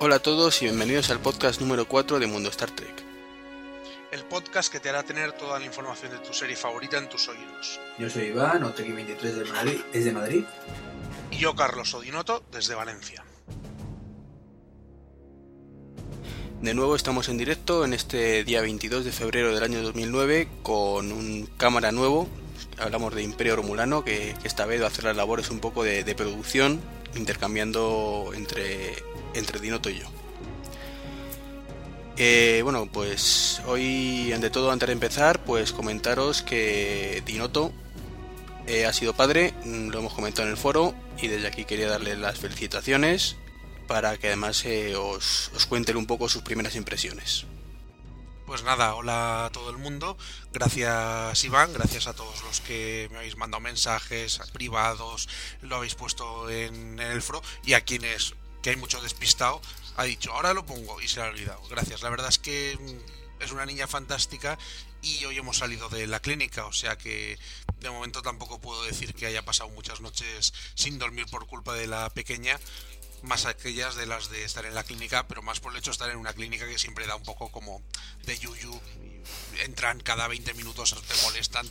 [0.00, 2.94] Hola a todos y bienvenidos al podcast número 4 de Mundo Star Trek.
[4.12, 7.26] El podcast que te hará tener toda la información de tu serie favorita en tus
[7.26, 7.80] oídos.
[7.98, 10.44] Yo soy Iván, Otreki23 de Madrid, desde Madrid.
[11.32, 13.24] Y yo, Carlos Odinoto, desde Valencia.
[16.62, 21.10] De nuevo estamos en directo en este día 22 de febrero del año 2009 con
[21.10, 22.28] un cámara nuevo.
[22.78, 26.04] Hablamos de Imperio Romulano que, esta vez va a hacer las labores un poco de,
[26.04, 26.80] de producción
[27.16, 28.94] intercambiando entre,
[29.34, 30.06] entre Dinoto y yo.
[32.16, 37.72] Eh, bueno, pues hoy, ante todo, antes de empezar, pues comentaros que Dinoto
[38.66, 41.88] eh, ha sido padre, mm, lo hemos comentado en el foro, y desde aquí quería
[41.88, 43.36] darle las felicitaciones
[43.86, 47.46] para que además eh, os, os cuente un poco sus primeras impresiones.
[48.48, 50.16] Pues nada, hola a todo el mundo.
[50.54, 55.28] Gracias Iván, gracias a todos los que me habéis mandado mensajes privados,
[55.60, 58.34] lo habéis puesto en, el foro y a quienes,
[58.68, 59.62] que hay mucho despistado,
[59.96, 61.62] ha dicho, ahora lo pongo y se ha olvidado.
[61.70, 64.58] Gracias, la verdad es que mm, es una niña fantástica
[65.00, 67.38] y hoy hemos salido de la clínica, o sea que
[67.80, 71.86] de momento tampoco puedo decir que haya pasado muchas noches sin dormir por culpa de
[71.86, 72.60] la pequeña,
[73.22, 75.92] más aquellas de las de estar en la clínica, pero más por el hecho de
[75.92, 77.82] estar en una clínica que siempre da un poco como
[78.26, 78.78] de yuyu.
[79.60, 81.66] Entran cada 20 minutos, te molestan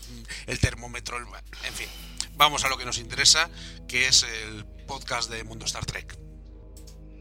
[0.48, 1.20] el termómetro,
[1.64, 1.90] en fin.
[2.38, 3.52] Vamos a lo que nos interesa,
[3.88, 6.27] que es el podcast de Mundo Star Trek.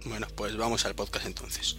[0.08, 1.76] Bueno, pues vamos al podcast entonces.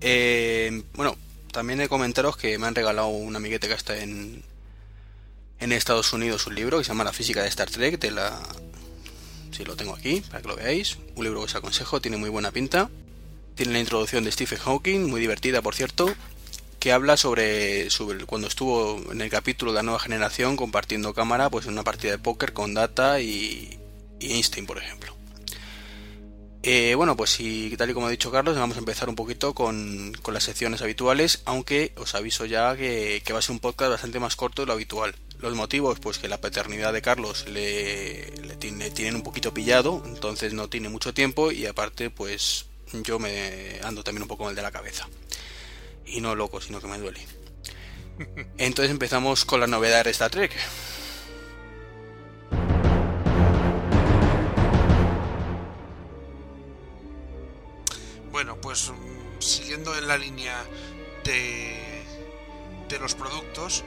[0.00, 1.16] Eh, bueno,
[1.52, 4.42] también he comentaros que me han regalado un amiguete que está en,
[5.60, 8.40] en Estados Unidos un libro que se llama La física de Star Trek de la
[9.56, 10.98] si lo tengo aquí para que lo veáis.
[11.14, 12.90] Un libro que os aconsejo, tiene muy buena pinta.
[13.54, 16.14] Tiene la introducción de Stephen Hawking, muy divertida por cierto,
[16.78, 21.48] que habla sobre, sobre cuando estuvo en el capítulo de la nueva generación compartiendo cámara
[21.48, 23.78] pues en una partida de póker con Data y,
[24.20, 25.15] Einstein, por ejemplo.
[26.68, 29.54] Eh, bueno, pues y tal y como ha dicho Carlos, vamos a empezar un poquito
[29.54, 33.60] con, con las secciones habituales, aunque os aviso ya que, que va a ser un
[33.60, 35.14] podcast bastante más corto de lo habitual.
[35.38, 40.54] Los motivos, pues que la paternidad de Carlos le, tiene, tienen un poquito pillado, entonces
[40.54, 42.66] no tiene mucho tiempo y aparte, pues
[43.04, 45.08] yo me ando también un poco mal de la cabeza.
[46.04, 47.24] Y no loco, sino que me duele.
[48.58, 50.50] Entonces empezamos con la novedad de Star Trek.
[58.76, 60.62] Pues mm, siguiendo en la línea
[61.24, 62.04] de,
[62.88, 63.84] de los productos,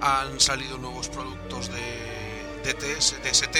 [0.00, 3.56] han salido nuevos productos de, de TST,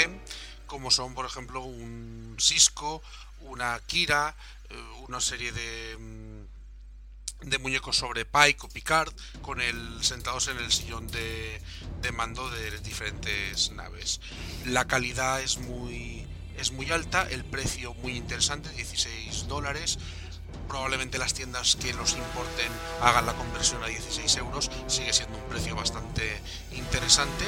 [0.66, 3.00] como son, por ejemplo, un Cisco,
[3.42, 4.34] una Kira,
[4.70, 4.74] eh,
[5.06, 10.72] una serie de, mm, de muñecos sobre Pike o Picard, con el sentados en el
[10.72, 11.62] sillón de,
[12.00, 14.20] de mando de diferentes naves.
[14.66, 16.26] La calidad es muy,
[16.58, 20.00] es muy alta, el precio muy interesante, 16 dólares
[20.68, 25.44] probablemente las tiendas que los importen hagan la conversión a 16 euros, sigue siendo un
[25.44, 26.40] precio bastante
[26.72, 27.44] interesante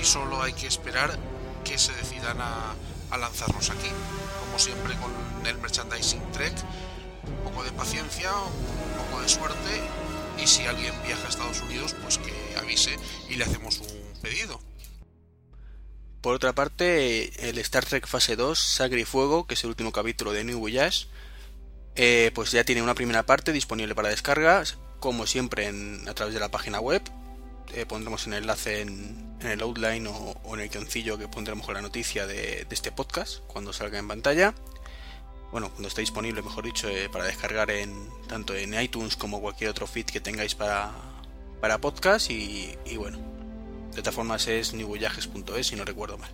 [0.00, 1.18] y solo hay que esperar
[1.64, 2.74] que se decidan a,
[3.16, 3.88] lanzarlos aquí.
[4.40, 5.12] Como siempre con
[5.46, 6.54] el merchandising Trek,
[7.26, 9.80] un poco de paciencia, un poco de suerte
[10.42, 12.96] y si alguien viaja a Estados Unidos, pues que avise
[13.28, 14.60] y le hacemos un pedido.
[16.22, 19.90] Por otra parte, el Star Trek Fase 2, Sangre y Fuego, que es el último
[19.90, 21.08] capítulo de New Voyage,
[21.96, 25.70] eh, pues ya tiene una primera parte disponible para descargas, como siempre
[26.06, 27.02] a través de la página web.
[27.74, 31.80] Eh, pondremos un enlace en, el outline o, en el guioncillo que pondremos con la
[31.80, 34.54] noticia de, este podcast cuando salga en pantalla.
[35.50, 39.70] Bueno, cuando esté disponible, mejor dicho, eh, para descargar en tanto en iTunes como cualquier
[39.70, 40.92] otro feed que tengáis para,
[41.60, 42.30] para podcast.
[42.30, 43.18] Y, y bueno,
[43.94, 46.30] de todas formas es newvoyages.es si no recuerdo mal.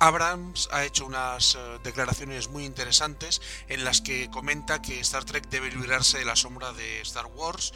[0.00, 5.48] Abrams ha hecho unas eh, declaraciones muy interesantes en las que comenta que Star Trek
[5.48, 7.72] debe librarse de la sombra de Star Wars,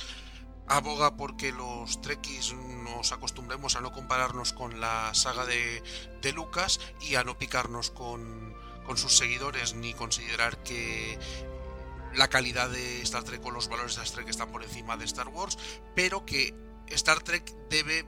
[0.66, 5.82] aboga porque los Trekkies nos acostumbremos a no compararnos con la saga de,
[6.34, 8.54] Lucas y a no picarnos con,
[8.84, 11.18] con sus seguidores ni considerar que
[12.14, 15.04] la calidad de Star Trek o los valores de Star Trek están por encima de
[15.04, 15.56] Star Wars,
[15.94, 16.54] pero que
[16.88, 18.04] Star Trek debe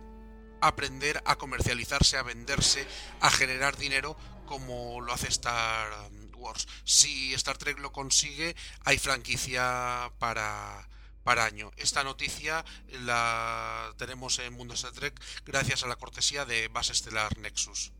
[0.60, 2.86] aprender a comercializarse, a venderse,
[3.20, 4.16] a generar dinero
[4.46, 5.88] como lo hace Star
[6.34, 6.66] Wars.
[6.84, 10.88] Si Star Trek lo consigue, hay franquicia para,
[11.22, 11.70] para año.
[11.76, 12.64] Esta noticia
[13.04, 17.92] la tenemos en Mundo Star Trek gracias a la cortesía de Base Estelar Nexus.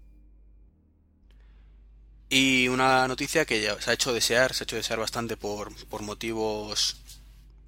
[2.32, 5.74] Y una noticia que ya se ha hecho desear, se ha hecho desear bastante por,
[5.86, 7.00] por motivos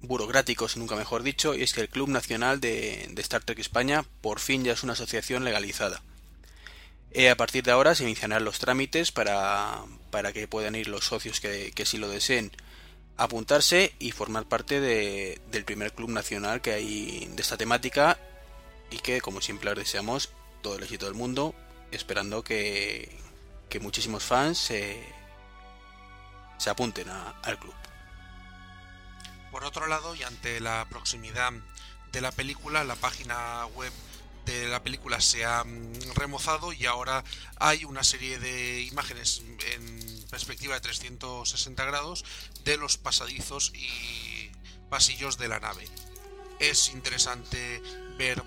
[0.03, 4.39] burocráticos, nunca mejor dicho, y es que el Club Nacional de, Star Trek España por
[4.39, 6.03] fin ya es una asociación legalizada.
[7.11, 11.05] Eh, a partir de ahora se iniciarán los trámites para, para que puedan ir los
[11.05, 12.51] socios que, que sí lo deseen
[13.17, 18.17] apuntarse y formar parte de, del primer club nacional que hay de esta temática
[18.91, 20.29] y que como siempre les deseamos
[20.61, 21.53] todo el éxito del mundo
[21.91, 23.15] esperando que,
[23.69, 25.03] que muchísimos fans se,
[26.57, 27.73] se apunten al club.
[29.53, 31.53] Por otro lado, y ante la proximidad
[32.11, 33.93] de la película, la página web
[34.47, 37.23] de la película se ha mm, remozado y ahora
[37.57, 39.43] hay una serie de imágenes
[39.75, 42.25] en perspectiva de 360 grados
[42.63, 44.49] de los pasadizos y
[44.89, 45.87] pasillos de la nave.
[46.59, 47.79] Es interesante
[48.17, 48.43] ver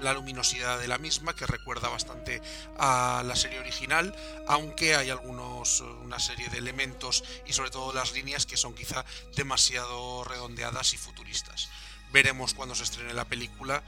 [0.00, 2.40] la luminosidad de la misma que recuerda bastante
[2.78, 4.14] a la serie original
[4.46, 9.04] aunque hay algunos una serie de elementos y sobre todo las líneas que son quizá
[9.36, 11.68] demasiado redondeadas y futuristas.
[12.12, 13.82] Veremos cuando se estrene la película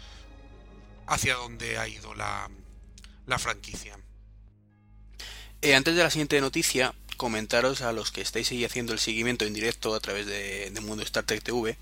[1.07, 2.49] hacia dónde ha ido la,
[3.27, 3.99] la franquicia.
[5.61, 9.45] Eh, antes de la siguiente noticia, comentaros a los que estáis ahí haciendo el seguimiento
[9.45, 11.77] en directo a través de, de Mundo Star Trek TV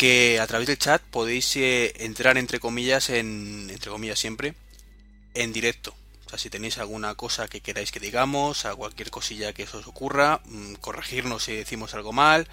[0.00, 4.54] que a través del chat podéis eh, entrar entre comillas en entre comillas siempre
[5.34, 5.94] en directo.
[6.24, 9.86] O sea, si tenéis alguna cosa que queráis que digamos, a cualquier cosilla que os
[9.86, 12.48] ocurra, mm, corregirnos si decimos algo mal,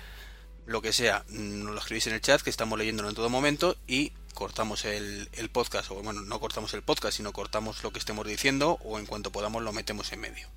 [0.65, 3.29] lo que sea, mm, nos lo escribís en el chat que estamos leyéndolo en todo
[3.29, 7.93] momento y cortamos el, el podcast, o bueno, no cortamos el podcast, sino cortamos lo
[7.93, 10.49] que estemos diciendo o en cuanto podamos lo metemos en medio.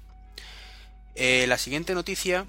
[1.15, 2.47] Eh, la siguiente noticia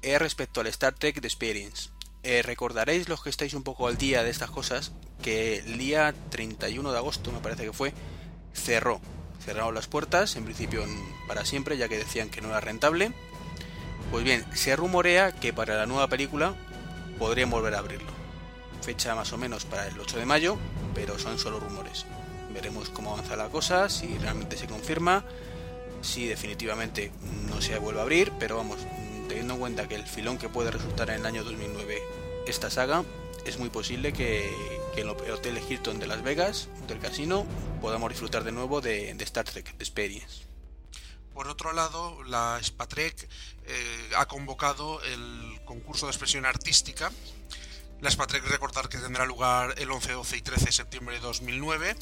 [0.00, 1.90] es respecto al Star Trek The Experience.
[2.26, 4.92] Eh, recordaréis los que estáis un poco al día de estas cosas
[5.22, 7.92] que el día 31 de agosto, me parece que fue,
[8.54, 8.98] cerró.
[9.44, 10.86] Cerraron las puertas, en principio
[11.28, 13.12] para siempre, ya que decían que no era rentable.
[14.10, 16.54] Pues bien, se rumorea que para la nueva película
[17.18, 18.10] podrían volver a abrirlo.
[18.80, 20.56] Fecha más o menos para el 8 de mayo,
[20.94, 22.06] pero son solo rumores.
[22.54, 25.26] Veremos cómo avanza la cosa, si realmente se confirma,
[26.00, 27.12] si definitivamente
[27.50, 28.78] no se vuelve a abrir, pero vamos,
[29.28, 32.02] teniendo en cuenta que el filón que puede resultar en el año 2009
[32.46, 33.04] esta saga,
[33.44, 34.48] es muy posible que,
[34.96, 37.46] en el Hotel Hilton de Las Vegas, del casino,
[37.80, 40.44] podamos disfrutar de nuevo de, de Star Trek Experience.
[41.34, 43.28] Por otro lado, la Spatrek
[43.66, 47.10] eh, ha convocado el concurso de expresión artística.
[48.00, 51.96] La Spatrek recordar que tendrá lugar el 11, 12 y 13 de septiembre de 2009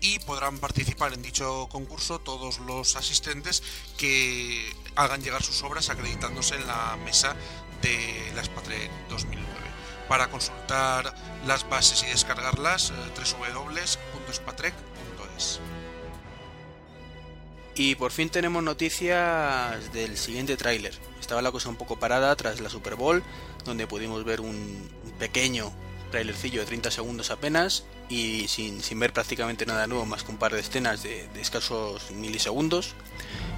[0.00, 3.62] y podrán participar en dicho concurso todos los asistentes
[3.96, 7.36] que hagan llegar sus obras acreditándose en la mesa
[7.82, 9.46] de la Spatrek 2009.
[10.08, 11.14] Para consultar
[11.46, 15.60] las bases y descargarlas, eh, www.spatrek.es.
[17.74, 20.98] Y por fin tenemos noticias del siguiente tráiler.
[21.20, 23.22] Estaba la cosa un poco parada tras la Super Bowl,
[23.64, 24.88] donde pudimos ver un
[25.18, 25.70] pequeño
[26.16, 30.38] trailercillo de 30 segundos apenas y sin, sin ver prácticamente nada nuevo más que un
[30.38, 32.94] par de escenas de, escasos milisegundos.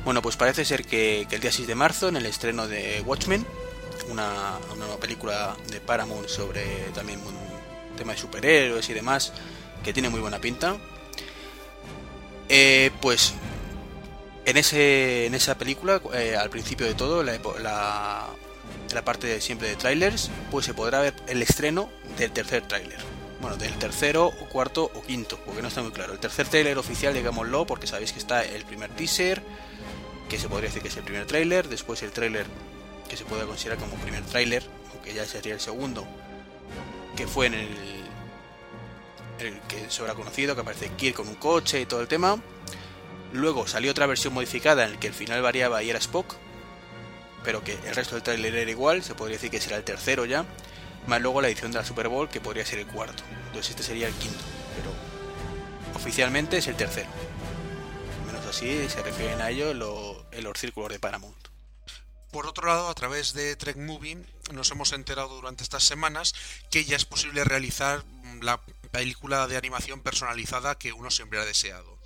[0.05, 3.47] Bueno, pues parece ser que, el día 6 de marzo, en el estreno de Watchmen,
[4.11, 9.33] una, una nueva película de Paramount sobre también un tema de superhéroes y demás,
[9.85, 10.79] que tiene muy buena pinta,
[12.49, 13.35] eh, pues
[14.47, 19.77] en, ese, en esa película, eh, al principio de todo, la, la, parte siempre de
[19.77, 21.89] trailers, pues se podrá ver el estreno
[22.19, 22.99] del tercer tráiler.
[23.41, 26.13] Bueno, del tercero, o cuarto o quinto, porque no está muy claro.
[26.13, 29.43] El tercer tráiler oficial, digámoslo, porque sabéis que está el primer teaser,
[30.29, 32.47] que se podría decir que es el primer tráiler, después el tráiler
[33.09, 36.07] que se puede considerar como primer tráiler, aunque ya sería el segundo,
[37.17, 37.69] que fue en el,
[39.69, 42.39] que se habrá conocido, que aparece Kirk con un coche y todo el tema.
[43.33, 46.35] Luego salió otra versión modificada en la que el final variaba y era Spock,
[47.45, 50.25] pero que el resto del tráiler era igual, se podría decir que será el tercero
[50.25, 50.45] ya,
[51.09, 53.23] más luego la edición de la Super Bowl que podría ser el cuarto.
[53.47, 54.45] Entonces este sería el quinto,
[54.77, 54.93] pero
[55.95, 57.09] oficialmente es el tercero.
[58.27, 61.37] Menos así se refieren a ello lo- en los círculos de Paramount.
[62.31, 64.19] Por otro lado, a través de Trek Movie
[64.53, 66.35] nos hemos enterado durante estas semanas
[66.71, 68.05] que ya es posible realizar
[68.43, 68.61] la
[68.93, 71.97] película de animación personalizada que uno siempre ha deseado.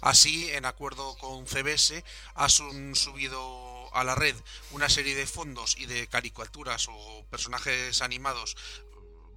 [0.00, 2.02] Así, en acuerdo con CBS,
[2.34, 4.36] ha sun- subido a la red
[4.72, 8.56] una serie de fondos y de caricaturas o personajes animados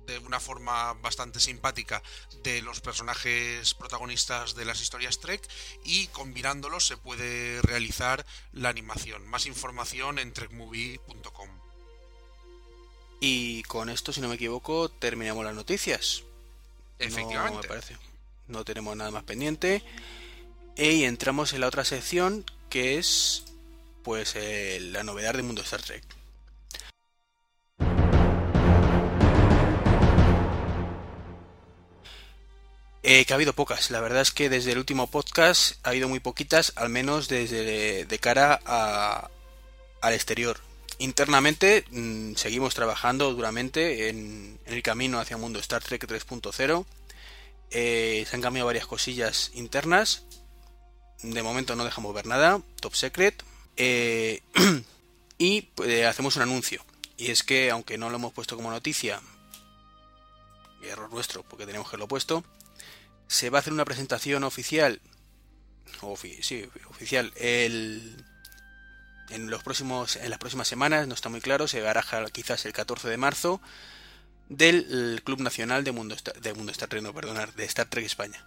[0.06, 2.02] de una forma bastante simpática
[2.44, 5.48] de los personajes protagonistas de las historias Trek
[5.84, 9.28] y combinándolos se puede realizar la animación.
[9.28, 11.50] Más información en trekmovie.com.
[13.22, 16.24] Y con esto, si no me equivoco, terminamos las noticias.
[17.00, 17.62] No, Efectivamente.
[17.62, 17.98] me parece.
[18.48, 19.84] No tenemos nada más pendiente.
[20.76, 23.49] Y entramos en la otra sección que es
[24.04, 24.36] pues
[24.82, 26.04] la novedad del mundo Star Trek.
[33.02, 33.92] Eh, que ha habido pocas.
[33.92, 38.06] La verdad es que desde el último podcast ha habido muy poquitas, al menos desde
[38.06, 39.30] de cara a,
[40.02, 40.60] al exterior.
[41.00, 46.86] Internamente mm, seguimos trabajando duramente en, el camino hacia un mundo Star Trek 3.0.
[47.72, 50.26] Eh, se han cambiado varias cosillas internas.
[51.24, 52.62] De momento no dejamos ver nada.
[52.82, 53.44] Top secret.
[53.80, 54.42] Eh,
[55.40, 56.86] y pues, hacemos un anuncio.
[57.18, 59.20] Y es que, aunque no lo hemos puesto como noticia,
[60.84, 62.44] error nuestro, porque tenemos que lo puesto,
[63.28, 65.02] se va a hacer una presentación oficial,
[66.42, 68.26] sí, oficial, el,
[69.30, 72.74] en, los próximos, en las próximas semanas, no está muy claro, se baraja quizás el
[72.74, 73.62] 14 de marzo,
[74.50, 78.46] del Club Nacional de Mundo, de Mundo Star Trek, no, perdonar, de Star Trek España.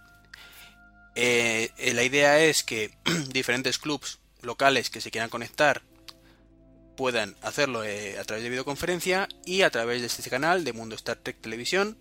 [1.15, 2.91] Eh, eh, la idea es que
[3.29, 5.81] diferentes clubs locales que se quieran conectar
[6.95, 10.95] puedan hacerlo eh, a través de videoconferencia y a través de este canal de Mundo
[10.95, 11.97] Star Trek Televisión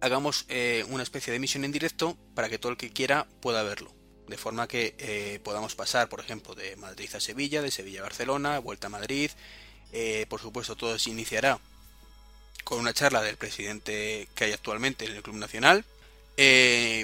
[0.00, 3.62] hagamos eh, una especie de emisión en directo para que todo el que quiera pueda
[3.62, 3.94] verlo.
[4.28, 8.04] De forma que eh, podamos pasar, por ejemplo, de Madrid a Sevilla, de Sevilla a
[8.04, 9.30] Barcelona, vuelta a Madrid.
[10.28, 11.58] Por supuesto, todo se iniciará
[12.62, 15.84] con una charla del presidente que hay actualmente en el Club Nacional.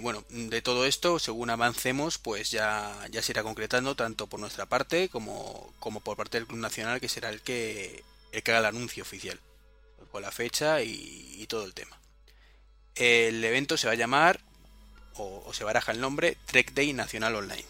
[0.03, 4.67] Bueno, de todo esto, según avancemos, pues ya, ya se irá concretando tanto por nuestra
[4.67, 8.61] parte como, como por parte del Club Nacional, que será el que, el que haga
[8.61, 9.41] el anuncio oficial,
[10.11, 11.99] con la fecha y todo el tema.
[12.97, 14.41] El evento se va a llamar,
[15.19, 17.65] o, se baraja el nombre, Trek Day Nacional Online.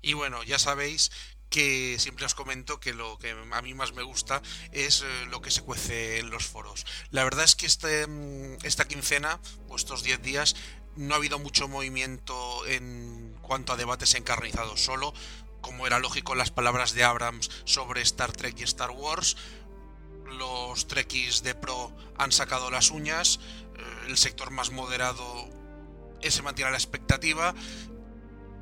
[0.00, 1.10] Y bueno, ya sabéis
[1.54, 4.42] que siempre os comento que lo que a mí más me gusta
[4.72, 6.84] es eh, lo que se cuece en los foros.
[7.12, 10.56] La verdad es que este, mm, esta quincena, o estos 10 días,
[10.96, 15.14] no ha habido mucho movimiento en cuanto a debates encarnizados solo
[15.60, 19.36] como era lógico las palabras de Abrams sobre Star Trek y Star Wars.
[20.26, 23.38] Los Trekkies de Pro han sacado las uñas,
[23.76, 25.48] eh, el sector más moderado
[26.20, 27.54] se mantiene a la expectativa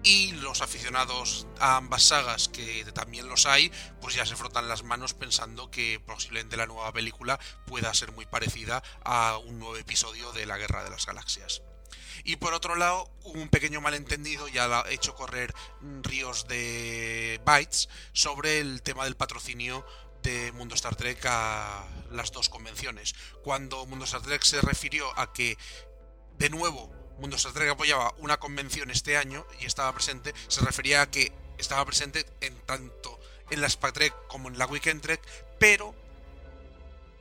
[0.02, 4.82] y los aficionados a ambas sagas, que también los hay, pues ya se frotan las
[4.82, 10.32] manos pensando que posiblemente la nueva película pueda ser muy parecida a un nuevo episodio
[10.32, 11.62] de la Guerra de las Galaxias.
[12.24, 15.54] Y por otro lado, un pequeño malentendido ya ha hecho correr
[16.02, 19.84] ríos de bytes sobre el tema del patrocinio
[20.22, 23.14] de Mundo Star Trek a las dos convenciones.
[23.42, 25.58] Cuando Mundo Star Trek se refirió a que,
[26.38, 31.10] de nuevo, Mundo Star apoyaba una convención este año y estaba presente, se refería a
[31.10, 35.20] que estaba presente en tanto en la Spa Trek como en la Weekend Trek,
[35.58, 35.94] pero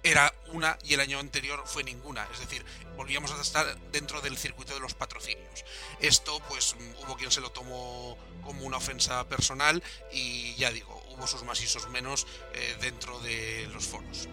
[0.04, 2.28] era una y el año anterior fue ninguna.
[2.34, 5.66] Es decir, volvíamos a estar dentro del circuito de los patrocinios.
[6.00, 11.28] Esto, pues, hubo quien se lo tomó como una ofensa personal y ya digo, hubo
[11.28, 14.28] sus más y sus menos eh, dentro de los foros.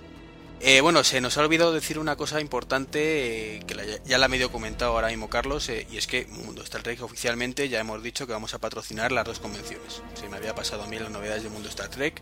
[0.60, 4.28] Eh, bueno, se nos ha olvidado decir una cosa importante eh, que ya la ha
[4.28, 8.26] medio comentado ahora mismo Carlos, y es que Mundo Star Trek oficialmente ya hemos dicho
[8.26, 10.02] que vamos a patrocinar las dos convenciones.
[10.14, 12.20] Se me había pasado a mí las novedades de Mundo Star Trek,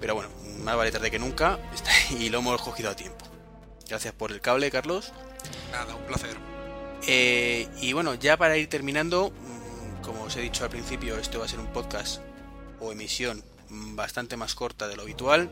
[0.00, 0.30] pero bueno,
[0.62, 1.58] más vale tarde que nunca
[2.18, 3.26] y lo hemos cogido a tiempo.
[3.88, 5.12] Gracias por el cable, Carlos.
[5.70, 6.36] Nada, un placer.
[7.06, 11.40] Eh, y bueno, ya para ir terminando, mm, como os he dicho al principio, esto
[11.40, 12.22] va a ser un podcast
[12.80, 15.50] o emisión bastante más corta de lo habitual.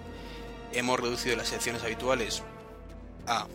[0.72, 2.42] Hemos reducido las secciones habituales
[3.26, 3.46] a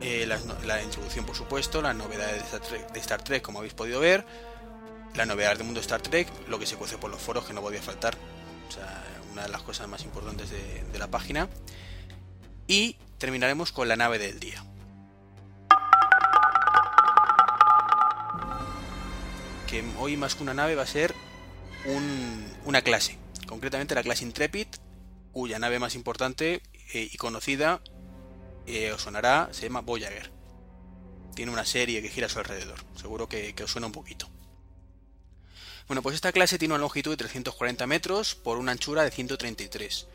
[0.00, 2.44] eh, la, introducción, por supuesto, las novedades
[2.92, 4.24] de Star, Trek, como habéis podido ver,
[5.14, 7.62] las novedades del mundo Star Trek, lo que se cuece por los foros, que no
[7.62, 8.16] podía faltar.
[8.68, 11.48] O sea, una de las cosas más importantes de la página.
[12.66, 14.64] Y terminaremos con la nave del día.
[19.66, 21.14] Que hoy más que una nave va a ser
[22.64, 24.66] una clase, concretamente la clase Intrepid,
[25.36, 26.62] cuya nave más importante
[26.94, 27.82] eh, y conocida
[28.66, 30.32] eh, os sonará, se llama Voyager.
[31.34, 34.30] Tiene una serie que gira a su alrededor, seguro que, que os suena un poquito.
[35.88, 40.06] Bueno, pues esta clase tiene una longitud de 340 metros por una anchura de 133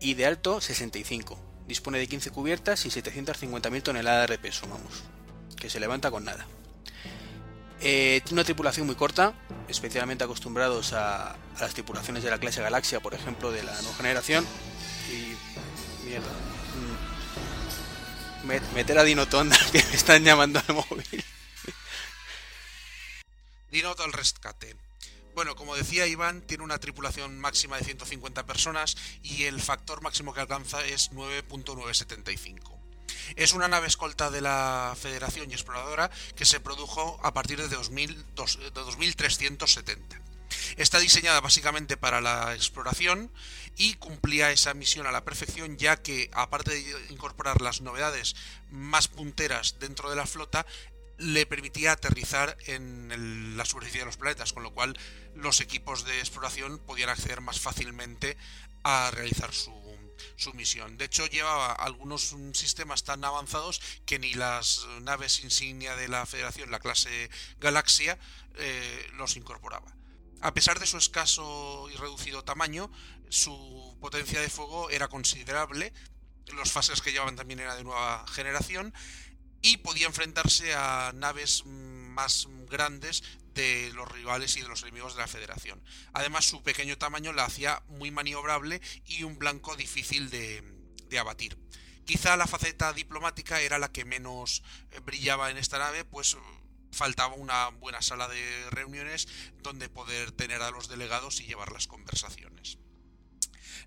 [0.00, 5.02] y de alto 65 dispone de 15 cubiertas y 750.000 toneladas de peso, vamos,
[5.60, 6.46] que se levanta con nada.
[7.80, 9.34] Eh, tiene una tripulación muy corta,
[9.68, 14.46] especialmente acostumbrados a, las tripulaciones de la clase Galaxia, por ejemplo, de la nueva generación.
[15.10, 15.36] Y.
[16.06, 16.30] mierda.
[18.44, 21.24] Mm, meter a Dinotonda, que me están llamando al móvil.
[23.70, 24.76] Dinoto al rescate.
[25.34, 30.32] Bueno, como decía Iván, tiene una tripulación máxima de 150 personas y el factor máximo
[30.32, 32.85] que alcanza es 9.975.
[33.34, 37.68] Es una nave escolta de la Federación y Exploradora que se produjo a partir de,
[37.68, 40.20] 2370.
[40.76, 43.32] Está diseñada básicamente para la exploración
[43.76, 48.36] y cumplía esa misión a la perfección ya que aparte de incorporar las novedades
[48.70, 50.66] más punteras dentro de la flota,
[51.18, 54.98] le permitía aterrizar en la superficie de los planetas, con lo cual
[55.34, 58.36] los equipos de exploración podían acceder más fácilmente
[58.82, 59.72] a realizar su,
[60.36, 60.96] su misión.
[60.98, 66.70] De hecho, llevaba algunos sistemas tan avanzados que ni las naves insignia de la Federación,
[66.70, 68.18] la clase Galaxia,
[68.56, 69.94] eh, los incorporaba.
[70.40, 72.90] A pesar de su escaso y reducido tamaño,
[73.28, 75.92] su potencia de fuego era considerable,
[76.52, 78.94] los fases que llevaban también eran de nueva generación
[79.62, 83.22] y podía enfrentarse a naves más grandes
[83.56, 85.82] de los rivales y de los enemigos de la Federación.
[86.12, 90.62] Además, su pequeño tamaño la hacía muy maniobrable y un blanco difícil de,
[91.18, 91.58] abatir.
[92.04, 96.36] Quizá la faceta diplomática era la que menos eh, brillaba en esta nave, pues
[96.92, 99.26] faltaba una buena sala de reuniones
[99.62, 102.78] donde poder tener a los delegados y llevar las conversaciones.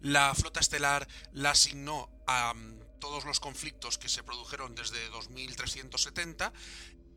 [0.01, 6.51] La flota estelar la asignó a mm, todos los conflictos que se produjeron desde 2370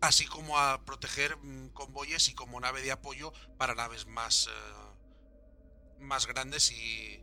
[0.03, 6.01] así como a proteger mm, convoyes y como nave de apoyo para naves más, eh,
[6.01, 7.23] más grandes y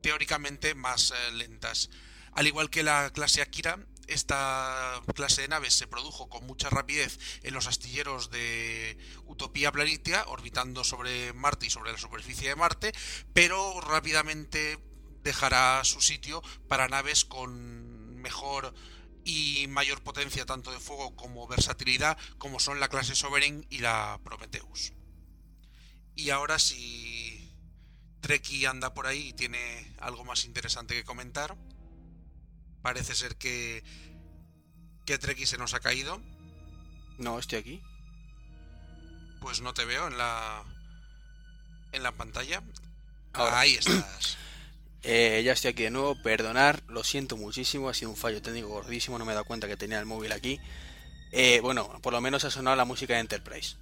[0.00, 1.90] teóricamente más eh, lentas.
[2.32, 3.78] Al igual que la clase Akira,
[4.08, 10.24] esta clase de naves se produjo con mucha rapidez en los astilleros de Utopía Planitia,
[10.28, 12.92] orbitando sobre Marte y sobre la superficie de Marte,
[13.34, 14.78] pero rápidamente
[15.22, 18.74] dejará su sitio para naves con mejor
[19.24, 24.20] y mayor potencia tanto de fuego como versatilidad como son la clase Sovereign y la
[24.24, 24.92] Prometheus.
[26.14, 27.52] Y ahora si
[28.20, 31.56] Treki anda por ahí y tiene algo más interesante que comentar,
[32.82, 33.84] parece ser que
[35.04, 36.20] que Treki se nos ha caído.
[37.18, 37.82] No, estoy aquí.
[39.40, 40.64] Pues no te veo en la
[41.92, 42.62] en la pantalla.
[43.34, 44.38] Ahí estás.
[45.04, 48.68] Eh, ya estoy aquí de nuevo, perdonar, lo siento muchísimo, ha sido un fallo técnico
[48.68, 50.60] gordísimo, no me he dado cuenta que tenía el móvil aquí.
[51.32, 53.76] Eh, bueno, por lo menos ha sonado la música de Enterprise.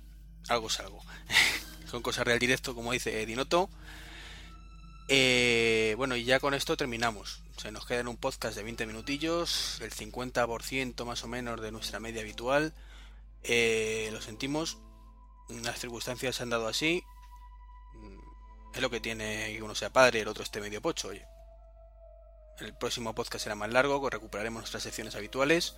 [0.49, 1.03] Algo es algo.
[1.91, 3.69] Son cosas real directo, como dice Dinoto.
[5.09, 7.43] Eh, bueno, y ya con esto terminamos.
[7.59, 11.73] Se nos queda en un podcast de 20 minutillos, el 50% más o menos de
[11.73, 12.73] nuestra media habitual.
[13.43, 14.79] lo sentimos,
[15.63, 17.03] las circunstancias se han dado así.
[18.75, 21.27] Es lo que tiene que uno sea padre y el otro esté medio pocho, oye.
[22.59, 25.77] El próximo podcast será más largo, recuperaremos nuestras secciones habituales.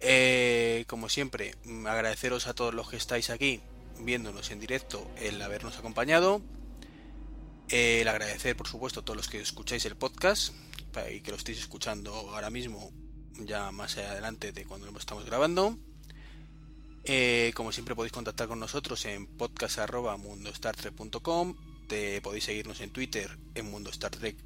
[0.00, 1.54] Eh, como siempre,
[1.86, 3.62] agradeceros a todos los que estáis aquí
[3.98, 6.42] viéndonos en directo el habernos acompañado.
[7.68, 10.54] el agradecer, por supuesto, a todos los que escucháis el podcast
[11.10, 12.92] y que lo estéis escuchando ahora mismo,
[13.34, 15.78] ya más adelante de cuando lo estamos grabando.
[17.04, 21.67] Eh, como siempre podéis contactar con nosotros en podcast.mundostartre.com
[22.22, 24.36] podéis seguirnos en Twitter en Mundo Star Trek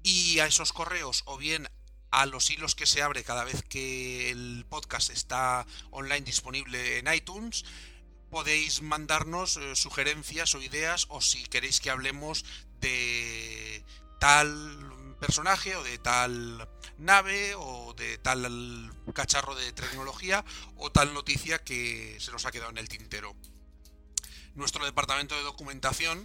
[0.03, 1.67] y a esos correos o bien
[2.11, 7.13] a los hilos que se abre cada vez que el podcast está online disponible en
[7.13, 7.65] iTunes,
[8.35, 12.43] podéis mandarnos eh, sugerencias o ideas o si queréis que hablemos
[12.83, 13.79] de
[14.19, 14.51] tal
[15.23, 16.67] personaje o de tal
[16.99, 18.43] nave o de tal
[19.15, 20.43] cacharro de tecnología
[20.75, 23.37] o tal noticia que se nos ha quedado en el tintero.
[24.53, 26.21] Nuestro departamento de documentación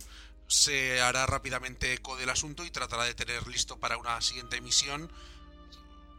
[0.48, 5.12] se hará rápidamente eco del asunto y tratará de tener listo para una siguiente emisión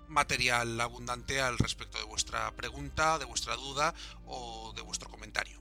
[0.08, 3.93] material abundante al respecto de vuestra pregunta, de vuestra duda
[4.25, 5.61] o de vuestro comentario.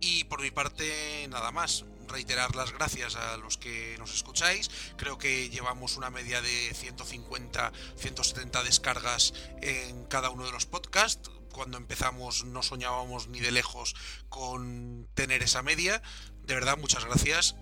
[0.00, 1.84] Y por mi parte, nada más.
[2.08, 4.68] Reiterar las gracias a los que nos escucháis.
[4.96, 9.32] Creo que llevamos una media de 150, 170 descargas
[9.62, 11.30] en cada uno de los podcasts.
[11.52, 13.94] Cuando empezamos no soñábamos ni de lejos
[14.28, 16.02] con tener esa media.
[16.42, 17.54] De verdad, muchas gracias.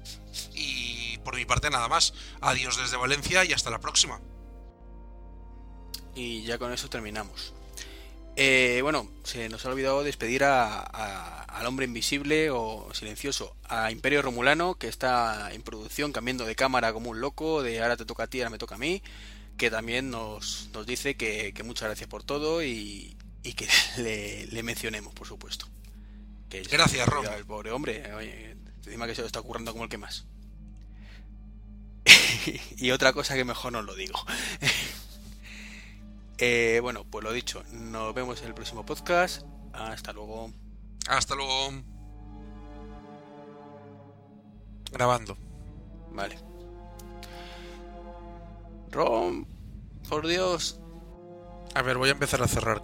[0.55, 2.14] Y por mi parte, nada más.
[2.40, 4.20] Adiós desde Valencia y hasta la próxima.
[6.14, 7.53] Y ya con eso terminamos.
[8.40, 14.22] Eh, bueno, se nos ha olvidado despedir a, al hombre invisible o silencioso, a Imperio
[14.22, 18.22] Romulano, que está en producción, cambiando de cámara como un loco, de ahora te toca
[18.22, 19.03] a ti, ahora me toca a mí,
[19.57, 23.66] que también nos, nos dice que, muchas gracias por todo y, que
[24.53, 25.66] le, mencionemos, por supuesto.
[26.48, 27.27] Que gracias, Rob.
[27.37, 30.27] El pobre hombre, oye, encima que se lo está ocurriendo como el que más.
[32.77, 34.24] y otra cosa que mejor no lo digo.
[36.38, 39.44] Eh, bueno, pues lo dicho, nos vemos en el próximo podcast.
[39.72, 40.53] Hasta luego.
[41.09, 41.83] Hasta luego.
[44.92, 45.37] Grabando.
[46.12, 46.38] Vale.
[48.90, 49.46] Rom,
[50.09, 50.81] por Dios.
[51.74, 52.83] A ver, voy a empezar a cerrar.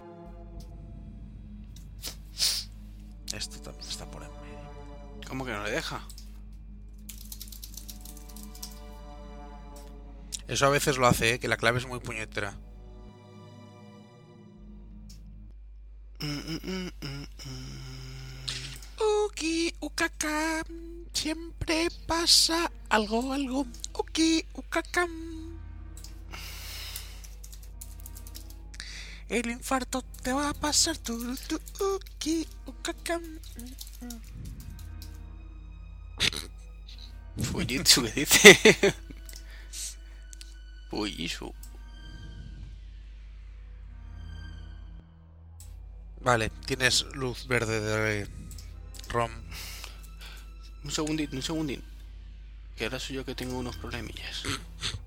[3.33, 5.27] Esto también está por en medio.
[5.27, 6.05] ¿Cómo que no le deja?
[10.47, 11.39] Eso a veces lo hace, ¿eh?
[11.39, 12.55] que la clave es muy puñetera.
[19.25, 20.63] Uki, ukaka,
[21.13, 23.65] siempre pasa algo, algo.
[23.97, 25.07] Uki, ukaka.
[29.27, 31.59] El infarto te va a pasar tu, tu
[31.95, 33.19] uki, ukaka.
[37.37, 38.55] Fujitsu, ¿qué dice?
[40.89, 41.53] Fujitsu.
[46.25, 48.27] Vale, tienes luz verde de
[49.09, 49.29] ROM.
[50.83, 51.83] Un segundín, un segundín.
[52.75, 54.41] Que ahora soy yo que tengo unos problemillas.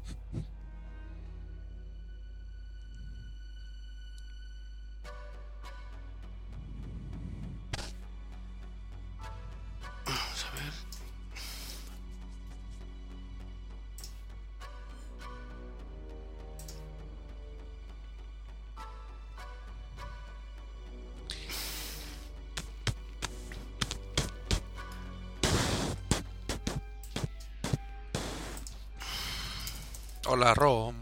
[30.30, 30.94] Hola, ROM.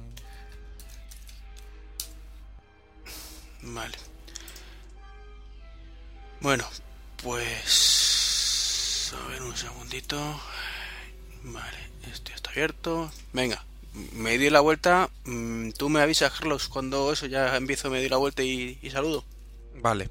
[3.62, 3.96] Vale.
[6.40, 6.64] Bueno,
[7.22, 9.12] pues...
[9.14, 10.16] A ver un segundito.
[11.42, 13.10] Vale, esto ya está abierto.
[13.32, 13.64] Venga,
[14.12, 15.10] me di la vuelta.
[15.24, 18.90] Mm, Tú me avisas, Carlos, cuando eso ya empiezo, me di la vuelta y, y
[18.90, 19.24] saludo.
[19.74, 20.08] Vale.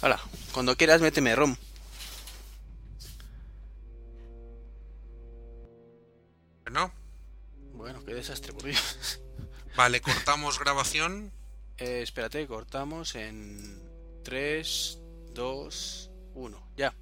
[0.00, 0.18] Hola,
[0.52, 1.56] cuando quieras, méteme, Rom.
[9.80, 11.32] Vale, cortamos grabación.
[11.78, 13.80] Eh, espérate, cortamos en
[14.24, 14.98] 3,
[15.32, 16.62] 2, 1.
[16.76, 16.94] Ya.